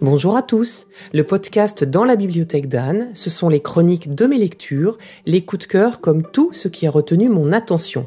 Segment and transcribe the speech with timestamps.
[0.00, 0.86] Bonjour à tous.
[1.12, 5.66] Le podcast dans la bibliothèque d'Anne, ce sont les chroniques de mes lectures, les coups
[5.66, 8.06] de cœur comme tout ce qui a retenu mon attention.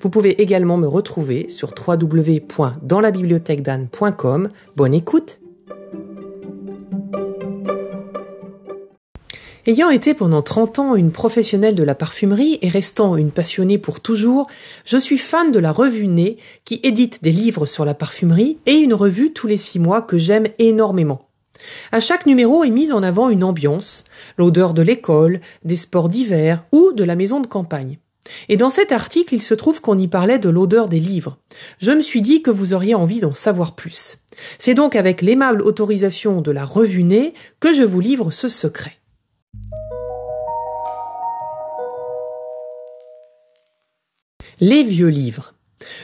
[0.00, 4.48] Vous pouvez également me retrouver sur www.danslabibliothèquedanne.com.
[4.76, 5.40] Bonne écoute.
[9.66, 14.00] Ayant été pendant 30 ans une professionnelle de la parfumerie et restant une passionnée pour
[14.00, 14.46] toujours,
[14.84, 16.36] je suis fan de la revue Nez
[16.66, 20.18] qui édite des livres sur la parfumerie et une revue tous les six mois que
[20.18, 21.30] j'aime énormément.
[21.92, 24.04] À chaque numéro est mise en avant une ambiance,
[24.36, 27.98] l'odeur de l'école, des sports d'hiver ou de la maison de campagne.
[28.50, 31.38] Et dans cet article, il se trouve qu'on y parlait de l'odeur des livres.
[31.78, 34.18] Je me suis dit que vous auriez envie d'en savoir plus.
[34.58, 38.98] C'est donc avec l'aimable autorisation de la revue Nez que je vous livre ce secret.
[44.60, 45.54] Les vieux livres.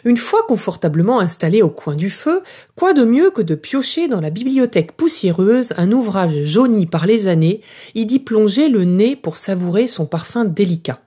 [0.04, 2.42] Une fois confortablement installé au coin du feu,
[2.76, 7.28] quoi de mieux que de piocher dans la bibliothèque poussiéreuse un ouvrage jauni par les
[7.28, 7.60] années,
[7.94, 11.00] y d'y plonger le nez pour savourer son parfum délicat.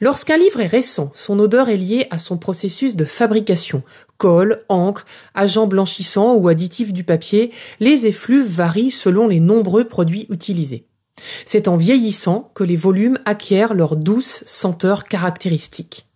[0.00, 3.82] Lorsqu'un livre est récent, son odeur est liée à son processus de fabrication.
[4.16, 5.04] Colle, encre,
[5.34, 10.86] agents blanchissants ou additifs du papier, les effluves varient selon les nombreux produits utilisés.
[11.44, 16.07] C'est en vieillissant que les volumes acquièrent leur douce senteur caractéristique.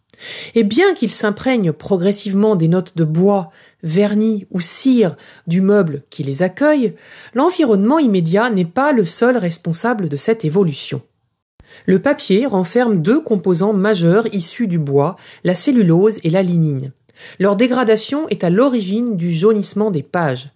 [0.55, 3.51] Et bien qu'il s'imprègne progressivement des notes de bois,
[3.83, 6.95] vernis ou cire du meuble qui les accueille,
[7.35, 11.03] l'environnement immédiat n'est pas le seul responsable de cette évolution.
[11.87, 16.93] Le papier renferme deux composants majeurs issus du bois, la cellulose et la lignine.
[17.39, 20.51] Leur dégradation est à l'origine du jaunissement des pages.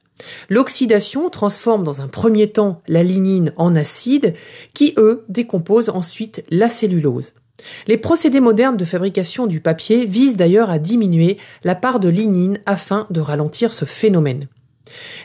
[0.49, 4.35] L'oxydation transforme dans un premier temps la lignine en acide,
[4.73, 7.35] qui eux décomposent ensuite la cellulose.
[7.87, 12.59] Les procédés modernes de fabrication du papier visent d'ailleurs à diminuer la part de lignine
[12.67, 14.49] afin de ralentir ce phénomène.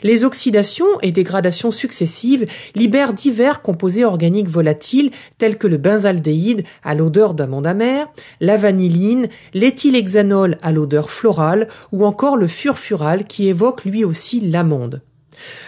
[0.02, 6.94] Les oxydations et dégradations successives libèrent divers composés organiques volatiles tels que le benzaldéhyde à
[6.94, 8.08] l'odeur d'amande amère,
[8.40, 15.02] la vanilline, l'éthylhexanol à l'odeur florale ou encore le furfural qui évoque lui aussi l'amande.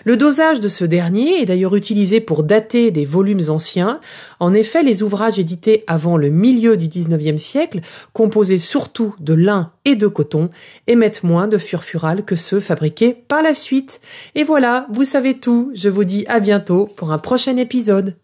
[0.05, 4.01] Le dosage de ce dernier est d'ailleurs utilisé pour dater des volumes anciens.
[4.41, 7.81] En effet, les ouvrages édités avant le milieu du XIXe siècle,
[8.13, 10.51] composés surtout de lin et de coton,
[10.87, 14.01] émettent moins de furfural que ceux fabriqués par la suite.
[14.35, 15.71] Et voilà, vous savez tout.
[15.75, 18.17] Je vous dis à bientôt pour un prochain épisode.